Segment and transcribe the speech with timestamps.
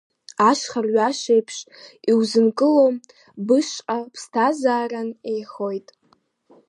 [0.49, 1.57] Ашьха рҩаш еиԥш
[2.09, 2.95] иузынкылом,
[3.45, 5.87] Бышҟа ԥсҭазаран еихоит…